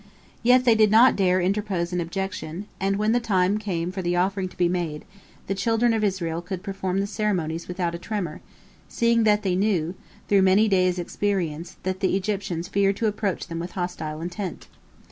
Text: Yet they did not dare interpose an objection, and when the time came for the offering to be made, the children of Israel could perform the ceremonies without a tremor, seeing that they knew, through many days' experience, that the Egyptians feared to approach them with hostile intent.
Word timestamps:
Yet 0.41 0.65
they 0.65 0.73
did 0.73 0.89
not 0.89 1.15
dare 1.15 1.39
interpose 1.39 1.93
an 1.93 2.01
objection, 2.01 2.65
and 2.79 2.95
when 2.95 3.11
the 3.11 3.19
time 3.19 3.59
came 3.59 3.91
for 3.91 4.01
the 4.01 4.15
offering 4.15 4.49
to 4.49 4.57
be 4.57 4.67
made, 4.67 5.05
the 5.45 5.53
children 5.53 5.93
of 5.93 6.03
Israel 6.03 6.41
could 6.41 6.63
perform 6.63 6.99
the 6.99 7.05
ceremonies 7.05 7.67
without 7.67 7.93
a 7.93 7.99
tremor, 7.99 8.41
seeing 8.89 9.25
that 9.25 9.43
they 9.43 9.55
knew, 9.55 9.93
through 10.27 10.41
many 10.41 10.67
days' 10.67 10.97
experience, 10.97 11.75
that 11.83 11.99
the 11.99 12.15
Egyptians 12.17 12.67
feared 12.67 12.95
to 12.95 13.05
approach 13.05 13.45
them 13.45 13.59
with 13.59 13.73
hostile 13.73 14.21
intent. 14.21 14.65